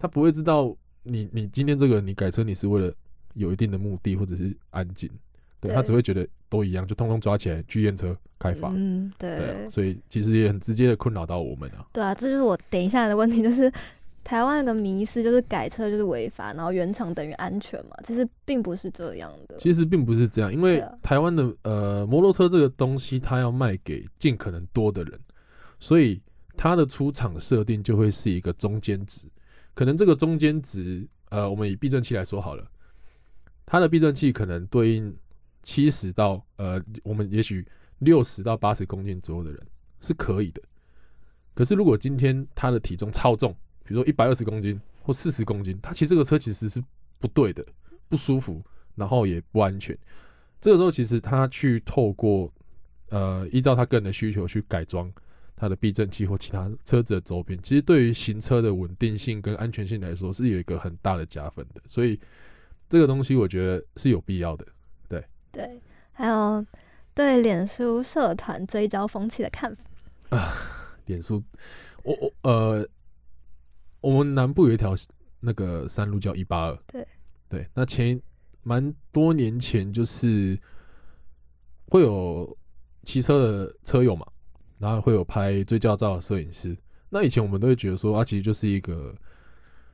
[0.00, 2.92] 他不会知道你你今天这个你改车你是为了
[3.34, 5.10] 有一定的目的或者是安静，
[5.60, 11.86] 对，他只会觉得都一样，就通通抓起来去验车开罚，嗯，对，所以其实也很直接的困扰到我们啊。
[11.92, 13.72] 对啊，这就是我等一下的问题，就是。
[14.26, 19.56] 台湾的迷思就是改车就是违法，然后原厂等于安全嘛，其实并不是这样的。
[19.56, 25.16] 其实并不是这样，因为台湾的呃摩托车这个东西，它要卖给尽可能多的人，
[25.78, 26.20] 所以
[26.56, 29.28] 它的出厂设定就会是一个中间值。
[29.76, 32.66] 可能这个中间值，呃，我们以避震器来说好了，
[33.66, 35.14] 它的避震器可能对应
[35.62, 37.62] 七十到呃，我们也许
[37.98, 39.60] 六十到八十公斤左右的人
[40.00, 40.62] 是可以的。
[41.54, 46.82] 可是如果今天他的体重超重，比如说一百二十公斤或四十公斤，他骑这个车其实是
[47.18, 47.62] 不对的，
[48.08, 48.62] 不舒服，
[48.94, 49.94] 然后也不安全。
[50.58, 52.50] 这个时候其实他去透过
[53.10, 55.12] 呃依照他个人的需求去改装
[55.56, 61.80] 他的避震器或其他车子的周边，其实对于行车的稳定性跟安全性来说是有一个很大的加分的。
[61.86, 62.20] 所以
[62.88, 64.66] 这个东西我觉得是有必要的。
[65.08, 65.80] 对对，
[66.12, 66.64] 还有
[67.14, 70.54] 对脸书社团追焦风气的看法啊，
[71.06, 71.42] 脸书，
[72.04, 72.88] 我我呃。
[74.02, 74.94] 我们南部有一条
[75.40, 77.04] 那个山路叫一八二，对
[77.48, 77.66] 对。
[77.74, 78.20] 那前
[78.62, 80.56] 蛮多年前就是
[81.88, 82.56] 会有
[83.02, 84.24] 骑车的车友嘛，
[84.78, 86.76] 然后会有拍追焦照的摄影师。
[87.08, 89.14] 那以前我们都会觉得说，啊，其实就是一个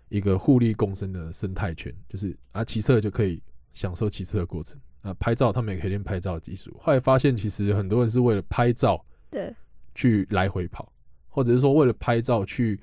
[0.09, 3.43] 一个互利共生的生态圈，就是啊，骑车就可以
[3.75, 6.77] 享受骑车的过程啊，拍照他们也可以练拍照的技术。
[6.81, 9.55] 后来发现，其实很多人是为了拍照，对，
[9.95, 10.93] 去来回跑，
[11.29, 12.79] 或者是说为了拍照去。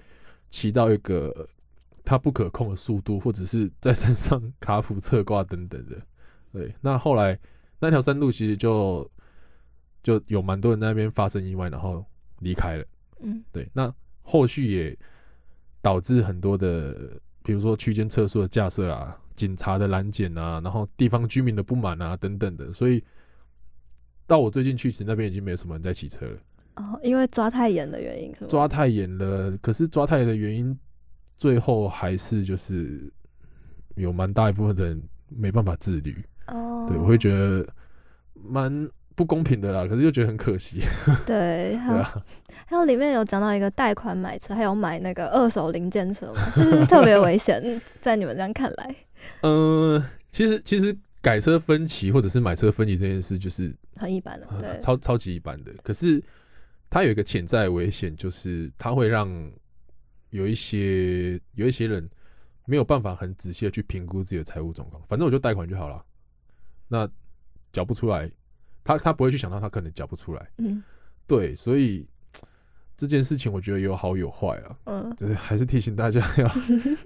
[0.51, 1.47] 骑到一个
[2.03, 5.95] 它不可控的速度，或者是在山上卡普侧挂等等的，
[6.51, 6.73] 对。
[6.81, 7.37] 那后来
[7.79, 9.07] 那条山路其实就
[10.03, 12.05] 就有蛮多人在那边发生意外，然后
[12.39, 12.85] 离开了。
[13.21, 13.67] 嗯，对。
[13.73, 14.97] 那后续也
[15.81, 23.03] 导致很多的，比如说区间测速的架设啊、警察的拦检啊，然后地方居民的不满啊等等的，所以
[24.25, 26.37] 到我最近去时，那边已经没有什么人在骑车了。
[26.75, 29.57] 哦，因为抓太严的原因，抓太严了。
[29.57, 30.77] 可是抓太严的原因，
[31.37, 33.11] 最后还是就是
[33.95, 36.23] 有蛮大一部分的人没办法自律。
[36.47, 37.67] 哦，对，我会觉得
[38.33, 39.85] 蛮不公平的啦。
[39.85, 40.79] 可是又觉得很可惜。
[41.27, 42.23] 对，还有，啊，
[42.65, 47.61] 还有里面有讲到一个贷款买车，还有买那个 二手零件车嘛，是不是特别危险？
[48.01, 48.95] 在你们这样看来，
[49.41, 55.73] 嗯、呃，其实其实改车分期或者是买车分期这件事，就是很一般的，对，超超级一般的。
[55.83, 56.23] 可是。
[56.91, 59.29] 它有一个潜在危险，就是它会让
[60.31, 62.09] 有一些有一些人
[62.65, 64.99] 没有办法很仔细的去评估自己的财务状况。
[65.07, 66.03] 反正我就贷款就好了，
[66.87, 67.07] 那
[67.71, 68.27] 缴不出来，
[68.89, 70.49] 他他不会去想到他可能缴不出来。
[70.57, 70.81] 嗯，
[71.27, 72.07] 对，所以
[72.97, 74.75] 这件事情我觉得有好有坏啊。
[74.85, 76.51] 嗯， 就是还是提醒大家要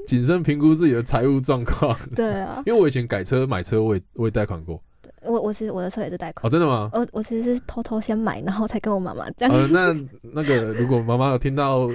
[0.07, 1.97] 谨慎评估自己的财务状况。
[2.15, 4.81] 对啊，因为我以前改车买车，我也我也贷款过。
[5.25, 6.89] 我我其实我的车也是贷款哦，真的吗？
[6.93, 9.49] 我我其实是偷偷先买，然后才跟我妈妈讲。
[9.49, 11.89] 呃，那那个如果妈妈有听到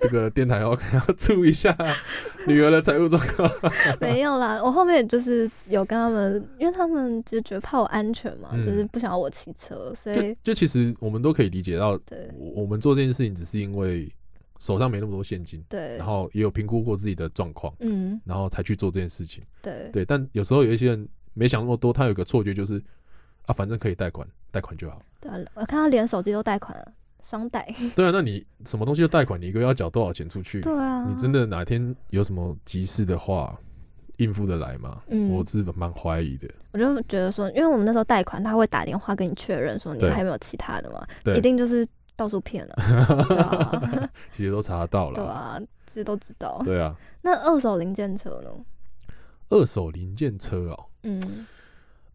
[0.00, 1.76] 这个电台的话，可 能要注意一下
[2.46, 3.50] 女儿的财务状况。
[4.00, 14.10] 没有啦，我后面就是有跟他们，因为他们就觉得怕我安全嘛，嗯、就是不想要我骑车，所以就，就其实我们都可以理解到，对，我们做这件事情只是因为
[14.58, 20.04] 手上没那么多现金，对，然后也有评估过自己的状况，嗯，然后才去做这件事情，对对。
[20.04, 21.08] 但有时候有一些人。
[21.38, 22.82] 没想那么多，他有个错觉就是
[23.44, 25.02] 啊，反正可以贷款，贷款就好。
[25.20, 26.92] 对啊，我看他连手机都贷款了，
[27.28, 27.66] 双贷。
[27.96, 30.60] 对啊，那你什么东西的贷款，你一个月要缴多少钱出去？
[30.60, 33.58] 对啊，你真的哪天有什么急事的话，
[34.18, 35.02] 应付得来吗？
[35.08, 36.48] 嗯，我是蛮怀疑的。
[36.70, 42.74] 我就觉得说，因为我们那时候贷款，他会打电话跟你确认说你还有没有其他的嘛，对，一定就是到处骗了。
[43.26, 45.16] 对啊， 其实都查得到了。
[45.16, 46.60] 对啊，其实都知道。
[46.64, 46.94] 对啊。
[47.22, 48.50] 那二手零件车呢？
[49.48, 51.46] 二手零件车哦，嗯，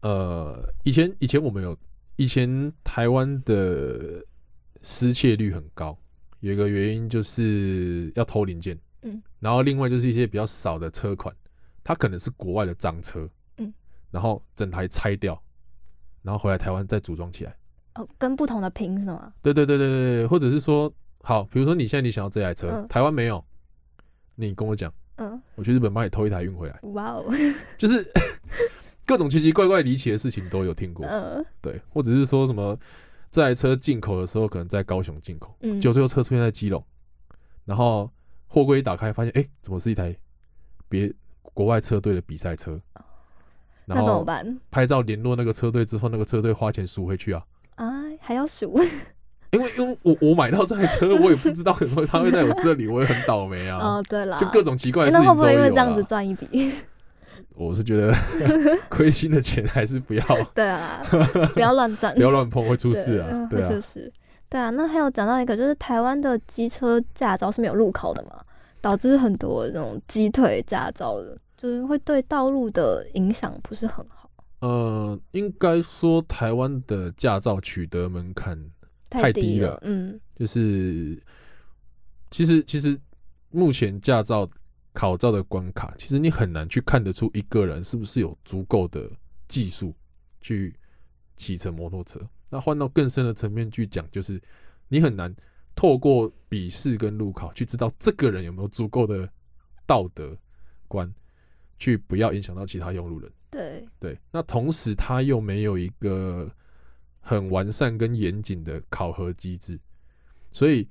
[0.02, 1.76] 呃，以前以前我们有，
[2.16, 4.22] 以前台湾的
[4.82, 5.96] 失窃率很高，
[6.40, 11.34] 有一个原因就是要偷零件，嗯，然后另外就是一些比较少的车款，
[11.82, 13.72] 它可能是国外的赃车，嗯，
[14.10, 15.40] 然后整台拆掉，
[16.22, 17.56] 然后回来台湾再组装起来，
[17.94, 19.32] 哦，跟不同的拼是吗？
[19.42, 20.92] 对对对对对，或者是说，
[21.22, 23.44] 好，比如说你现在你想要这台车，嗯、台湾没有，
[24.34, 24.92] 你跟我讲。
[25.16, 26.80] 嗯，我去日本帮你偷一台运回来。
[26.94, 27.30] 哇哦，
[27.76, 28.10] 就是
[29.04, 31.04] 各种奇奇怪怪离奇的事情都有听过。
[31.06, 32.76] 嗯，对，或者是说什么
[33.32, 36.84] 这台车进口的时候可能在高雄进口，嗯，就最后车出现在基隆，
[37.64, 38.08] 然后
[38.46, 40.14] 货柜一打开发现，哎，怎么是一台
[40.86, 41.10] 别
[41.42, 42.78] 国外车队的比赛车？
[43.86, 44.60] 那怎么办？
[44.70, 47.42] 拍照联络那个车队之后，那个车队花钱赎回去啊？
[47.76, 47.90] 啊，
[48.20, 48.78] 还要赎？
[49.52, 53.78] 因为因为我我买到这台车，我也不知道什么他会在我这里，我也很倒霉啊。
[53.96, 56.72] 哦，对了，就各种奇怪的事情、欸、那会不会因为这样子赚一笔？
[57.54, 58.14] 我是觉得
[58.88, 60.24] 亏心的钱还是不要。
[60.54, 61.02] 对啊，
[61.54, 63.46] 不要 乱赚，不要乱碰，会出事啊。
[63.50, 64.12] 对，会出事。
[64.48, 68.42] 对啊，那还有讲到一个，就是台湾的机车驾照是没有路考的嘛，
[68.80, 74.30] 导致很多这种鸡腿驾照的，就是会对道路的影响不是很好。
[74.60, 78.58] 呃，应该说台湾的驾照取得门槛。
[79.10, 81.22] 太低了，嗯，就是
[82.30, 82.98] 其实其实
[83.50, 84.48] 目前驾照
[84.92, 89.10] 考照的关卡，其实你很难去看得出一个人是不是有足够的
[89.48, 89.94] 技术
[90.40, 90.74] 去
[91.36, 92.20] 骑乘摩托车。
[92.48, 94.40] 那换到更深的层面去讲，就是
[94.88, 95.34] 你很难
[95.74, 99.28] 透过笔试跟路考去知道这个人有没有足够的
[99.86, 100.36] 道德
[100.88, 101.12] 观，
[101.78, 103.32] 去不要影响到其他用路人。
[103.50, 106.50] 对对，那同时他又没有一个。
[107.24, 109.78] 很完善跟严谨的考核机制，
[110.50, 110.88] 所以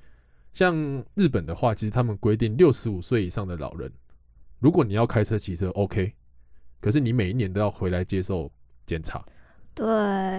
[0.53, 3.91] 像日本的话，其实他们规定六十五岁以上的老人，
[4.59, 6.13] 如果你要开车骑车，OK，
[6.79, 8.51] 可是你每一年都要回来接受
[8.85, 9.25] 检查，
[9.73, 9.85] 对，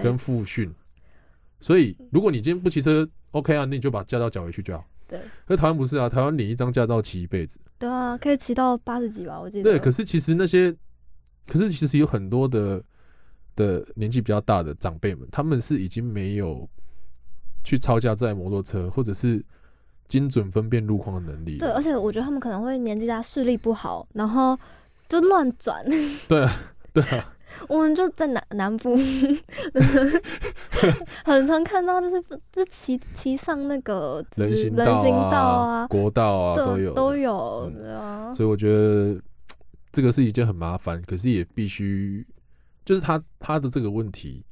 [0.03, 0.73] 跟复训。
[1.61, 4.87] 所以如果你今天不骑车，OK 啊，那你就把驾照缴回去就好。
[5.07, 7.61] 对，可是台湾不是啊，台湾领一张驾照骑一辈子。
[7.79, 9.71] 对啊，可以骑到八十几吧，我记得。
[9.71, 10.75] 对，可是其实那些，
[11.47, 12.83] 可是其实有很多的。
[13.55, 16.67] 的年纪比较大的长辈们，他们是已经没有
[17.63, 19.45] 去操驾这台摩托车，或者是
[20.13, 21.57] 精准分辨路况的能力。
[21.57, 24.59] 对，而且我觉得他们可能会年纪大，视力不好，然后
[25.09, 25.83] 就乱转。
[26.29, 26.53] 对啊，
[26.93, 27.35] 对啊。
[27.69, 28.95] 我们就在南南部，
[31.25, 37.73] 很常看到就是就骑骑上那个人行道啊、人行道啊、国道啊都有都有。
[38.35, 39.19] 所以我觉得
[39.91, 42.27] 这个是一件很麻烦，可是也必须。
[42.85, 44.45] 就是他他的这个问题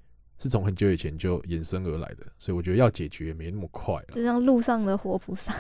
[0.43, 3.95] 是从很久以前就衍生而来的，所以我觉得要解决也没那么快。
[4.11, 5.55] 就像路上的活菩萨，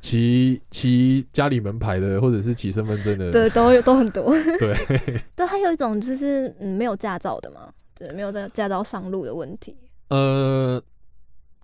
[0.00, 4.32] 骑 骑家里门牌的，或者是骑身份证的，对，都有都很多。
[4.60, 4.74] 对，
[5.34, 9.76] 对，还有一种就是嗯没有驾照的嘛，对，没有在驾照上路的问题。
[10.10, 10.80] 呃，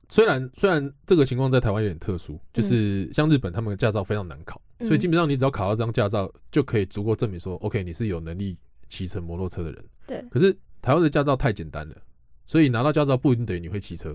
[0.08, 8.58] 虽然虽然这个情况在台湾有点特殊，就是像日本他们的驾照非常难考，嗯、所以基本上你只要考到这张驾照，就可以足够证明说，OK，你是有能力。
[8.86, 10.54] 骑乘摩托车的人，对，可是
[10.84, 11.96] 台湾的驾照太简单了，
[12.44, 14.14] 所以拿到驾照不一定等于你会骑车，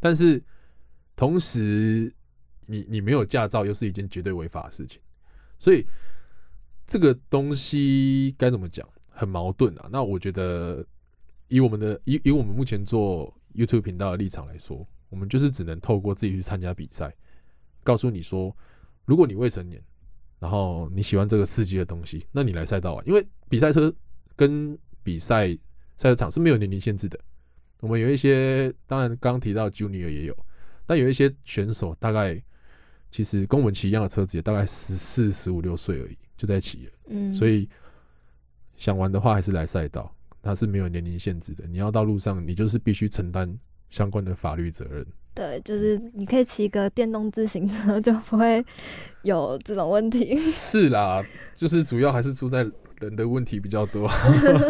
[0.00, 0.42] 但是
[1.14, 2.12] 同时
[2.66, 5.00] 你你没有驾照又是一件绝对违法的事情，
[5.60, 5.86] 所以
[6.84, 9.88] 这个东西该怎么讲，很矛盾啊。
[9.92, 10.84] 那我觉得
[11.46, 17.14] 以我们的以以我们目前做 YouTube 频道的立场来说，我们就是只能透过自己去参加比赛，
[17.84, 18.52] 告诉你说，
[19.04, 19.80] 如果你未成年。
[20.40, 23.94] 然后你喜欢这个刺激的东西，那你来赛道啊，因为比赛车
[24.34, 25.54] 跟比赛
[26.00, 27.20] 赛车场是没有年龄限制的。
[27.80, 30.34] 我们有一些，当然刚刚提到 Junior 也有，
[30.86, 32.42] 但有一些选手大概
[33.10, 36.92] 其实跟我们骑一样的车子，也大概十四、十五六岁而已就在骑了。
[37.08, 37.68] 嗯，所以
[38.78, 41.66] 想玩的话还是来赛道，它是没有年龄限制的。
[41.66, 43.54] 你要到路上，你就是必须承担
[43.90, 45.06] 相关的法律责任。
[45.34, 48.64] 对，就是你可以骑个电动自行车，就不会
[49.22, 50.34] 有这种问题。
[50.34, 51.22] 是啦，
[51.54, 52.66] 就是主要还是出在
[53.00, 54.08] 人的问题比较多。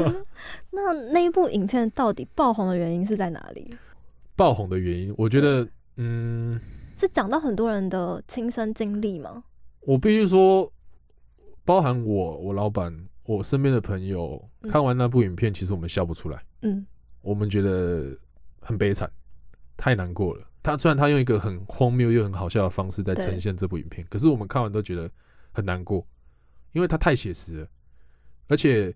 [0.70, 3.74] 那那一部影片到底爆红的原因是在哪里？
[4.36, 6.58] 爆红的原因，我觉得，嗯，
[6.96, 9.44] 是讲到很多人的亲身经历吗？
[9.80, 10.72] 我必须说，
[11.64, 16.42] 包含我，我老板，我身边的朋友看完那部影片，其实我们笑不出来。
[16.62, 16.86] 嗯，
[17.20, 18.16] 我们觉得
[18.60, 19.10] 很悲惨，
[19.76, 20.46] 太难过了。
[20.62, 25.10] 他虽然他用一个很荒谬又很好笑的方式在呈现这部影片，可是我们看完都觉得
[25.52, 26.06] 很难过，
[26.72, 27.68] 因为他太写实了。
[28.50, 28.94] 而且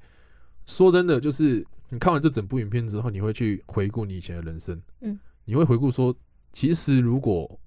[0.67, 4.79] 说真的，就是你看完这整部影片之后，你会去回顾你以前的人生。
[5.01, 6.15] 嗯，你会回顾说，
[6.53, 7.59] 其实如果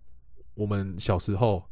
[0.53, 1.63] 我们小时候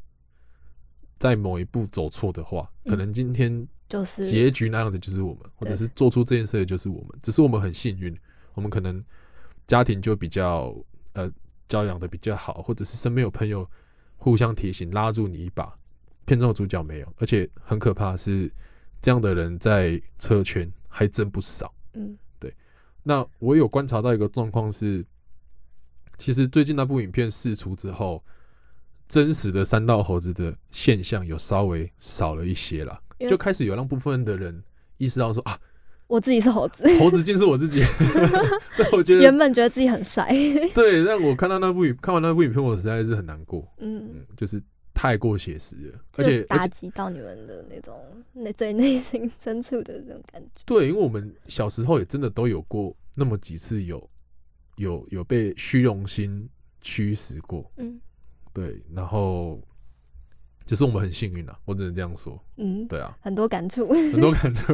[1.19, 7.09] 在某一步走错的话，可能今天就是结局那样的就是我们，或者是做出这件事的就是我们。
[7.21, 8.17] 只是我们很幸运，
[8.55, 9.03] 我们可能
[9.67, 10.75] 家庭就比较
[11.13, 11.31] 呃。
[11.67, 13.67] 教养的比较好，或者是身边有朋友
[14.17, 15.75] 互相提醒，拉住你一把。
[16.23, 18.53] 片中的主角没有，而且很可怕的是，
[19.05, 21.71] 这样的人在车圈还真不少。
[21.93, 22.51] 嗯，对。
[23.03, 25.05] 那我有观察到一个状况是，
[26.17, 28.23] 其实最近那部影片释出之后，
[29.07, 32.99] 真实的三道猴子的现象有稍微少了一些了，
[33.29, 34.63] 就开始有让部分的人
[34.97, 35.55] 意识到说啊。
[36.07, 37.83] 我自己是猴子，猴子竟是我自己。
[38.75, 40.27] 但我觉得原本觉得自己很帅，
[40.73, 43.71] 对，但我看到那部影，看完那部影片，我实在是很难过。
[43.77, 44.59] 嗯，嗯，就是
[44.95, 47.93] 太过写实了，而且打击到你们的那种
[48.31, 50.63] 内最内心深处的那种感觉。
[50.65, 54.09] 对，因为我们小时候也真的都有过那么几次有
[54.77, 57.69] 有有被虚荣心驱使过。
[57.75, 57.99] 嗯，
[58.53, 59.61] 对，然后
[60.65, 62.41] 就是我们很幸运啊，我只能这样说。
[62.55, 64.73] 嗯，对啊，很多感触，很多感触。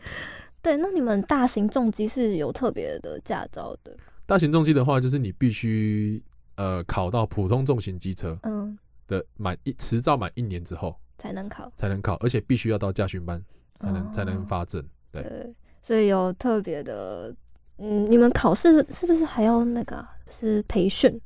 [0.60, 3.96] 对，那你们大型重机是有特别的驾照的？
[4.26, 6.22] 大型重机的话，就是你必须
[6.56, 13.42] 呃考到普通重型机车嗯的满一持照满一年之后才能考，才能考，而且必须要到驾训班
[13.80, 14.84] 才能、哦、才能发证。
[15.10, 17.34] 对，对，所以有特别的，
[17.78, 21.20] 嗯，你们考试是不是还要那个是培训？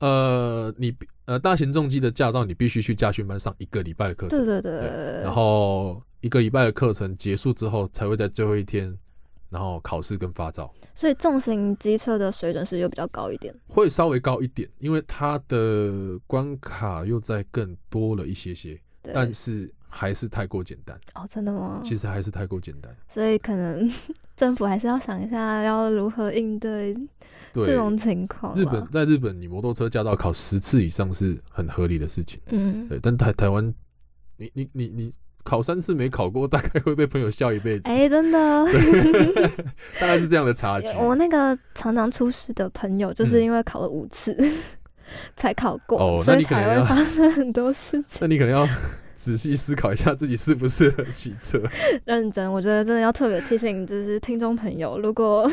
[0.00, 0.94] 呃，你
[1.26, 4.38] 呃大型重机的驾照，你必须去驾训班上一个礼拜的课程。
[4.38, 6.02] 对对对，对，然后。
[6.20, 8.92] 一个礼拜的课程结束之后，才会在最后一天，
[9.50, 10.72] 然后考试跟发照。
[10.94, 20.98] 所以重型机车的水准是又比较高一点，会稍微高一点，因为它的关卡又再更多了一些些，但是还是太过简单。
[21.14, 21.80] 哦，真的吗？
[21.84, 23.88] 其实还是太过简单，所以可能
[24.36, 26.96] 政府还是要想一下要如何应对
[27.52, 28.56] 这种情况。
[28.56, 32.40] 日本在日本，你摩托车驾照考十次以上是很合理的事情。
[32.48, 33.72] 嗯，对，但台台湾，
[34.36, 35.12] 你你你你。
[35.48, 37.84] 考三次没考过，大概会被朋友笑一辈子。
[37.86, 38.66] 哎、欸，真的，
[39.98, 40.86] 大概是这样的差距。
[41.00, 44.52] 我那个常常出事的朋友，就是因为考了五次、嗯、
[45.36, 48.18] 才考过，哦，所以才会发生很多事情。
[48.20, 48.68] 那你可能要
[49.16, 51.58] 仔细思考一下自己适不适合骑车。
[52.04, 55.50] 认真，我觉得真的要特别提醒，就是听众朋友，如果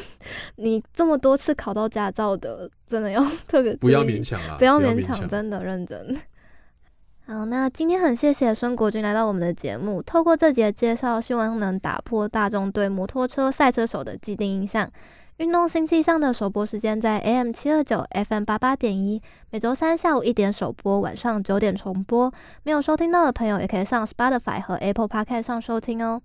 [0.58, 6.18] 你这么多次考到驾照的，真的要特别不要勉强啊，不要勉强，真的认真。
[7.28, 10.00] 好，那今天很谢谢孙国军来到我们的节目。
[10.00, 14.88] 透过这集的介绍，希望能打破大众对摩托车赛车手的既定印象。
[15.38, 19.20] 运动新气象的首播时间在 AM 七二九 FM 八八点一，
[19.50, 22.32] 每周三下午一点首播，晚上九点重播。
[22.62, 26.22] 没有收听到的朋友，也可以上 Spotify 和 Apple Podcast 上收听哦。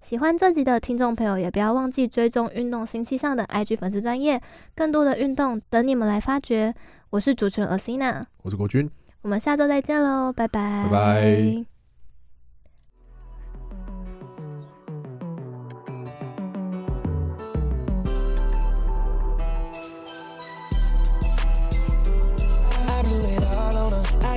[0.00, 4.42] 喜欢这集的听众朋友，也不要忘记追踪运动新气象的 IG 粉丝专页，
[4.74, 6.74] 更多的运动等你们来发掘。
[7.10, 8.90] 我是主持人 Asina，我是国军。
[9.22, 11.66] 我们下周再见喽，拜拜，拜拜。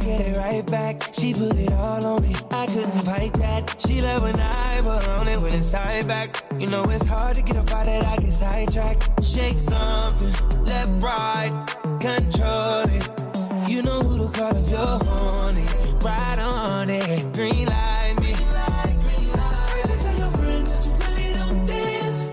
[0.04, 1.14] get it right back.
[1.14, 2.36] She put it all on me.
[2.52, 3.74] I couldn't fight that.
[3.80, 6.44] She loved when I was on it when it's tied back.
[6.60, 9.24] You know it's hard to get up out that I get sidetracked.
[9.24, 11.54] Shake something, Let right,
[12.02, 13.33] control it.
[13.68, 15.66] You know who to call if you're horny.
[16.04, 18.34] Ride on it, green light me.
[18.34, 20.00] Green light, green light.
[20.02, 22.30] Tell your friends that you really don't dance,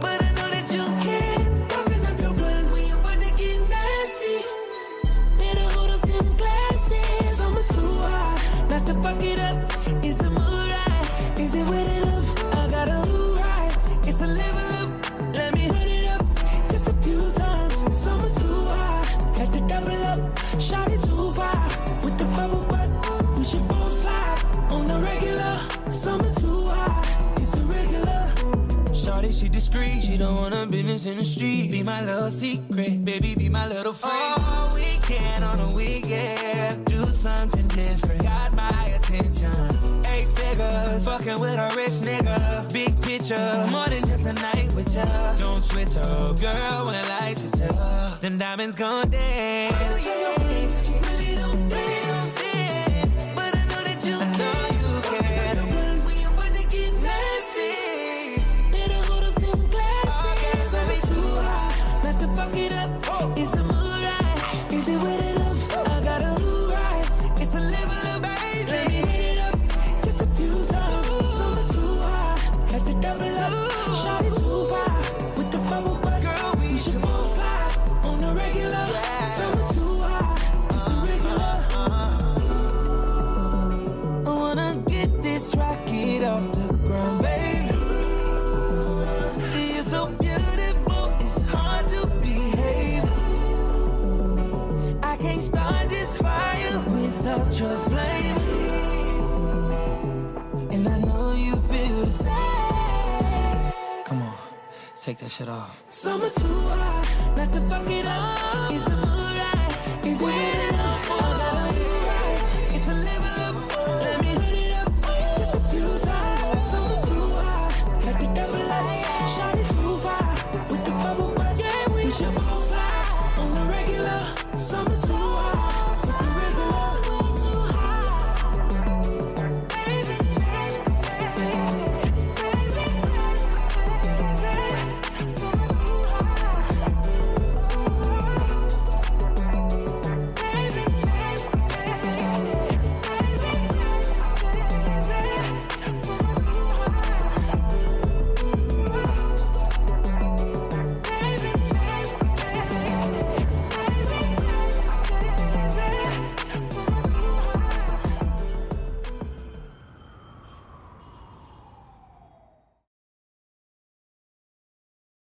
[0.00, 1.68] but I know that you can.
[1.68, 4.36] Talking up your plans when you're about to get nasty.
[5.38, 7.36] Better hold up them glasses.
[7.36, 10.04] Summer's too hot, not to fuck it up.
[10.04, 10.31] Is the
[30.22, 31.72] don't wanna business in the street.
[31.72, 34.34] Be my little secret, baby, be my little friend.
[34.38, 38.22] All weekend on a weekend, do something different.
[38.22, 40.02] Got my attention.
[40.14, 42.72] Eight figures, fucking with a rich nigga.
[42.72, 45.04] Big picture, more than just a night with ya.
[45.36, 48.16] Don't switch up, girl, when the lights hit ya.
[48.20, 49.74] Them diamonds gon' dance.
[49.74, 50.31] Oh, yeah.
[105.12, 105.84] take that shit off.
[105.90, 109.11] Too hot, to fuck it up.